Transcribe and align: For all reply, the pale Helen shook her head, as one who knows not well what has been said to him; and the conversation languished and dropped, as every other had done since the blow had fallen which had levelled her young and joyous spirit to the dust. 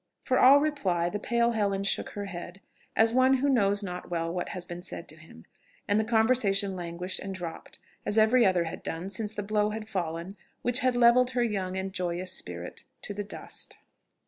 For 0.23 0.39
all 0.39 0.59
reply, 0.59 1.09
the 1.09 1.19
pale 1.19 1.51
Helen 1.51 1.83
shook 1.83 2.09
her 2.17 2.25
head, 2.25 2.59
as 2.95 3.13
one 3.13 3.35
who 3.35 3.47
knows 3.47 3.83
not 3.83 4.09
well 4.09 4.33
what 4.33 4.49
has 4.49 4.65
been 4.65 4.81
said 4.81 5.07
to 5.09 5.15
him; 5.15 5.45
and 5.87 5.99
the 5.99 6.03
conversation 6.03 6.75
languished 6.75 7.19
and 7.19 7.35
dropped, 7.35 7.77
as 8.03 8.17
every 8.17 8.43
other 8.43 8.63
had 8.63 8.81
done 8.81 9.09
since 9.11 9.31
the 9.35 9.43
blow 9.43 9.69
had 9.69 9.87
fallen 9.87 10.37
which 10.63 10.79
had 10.79 10.95
levelled 10.95 11.29
her 11.37 11.43
young 11.43 11.77
and 11.77 11.93
joyous 11.93 12.31
spirit 12.33 12.85
to 13.03 13.13
the 13.13 13.23
dust. 13.23 13.77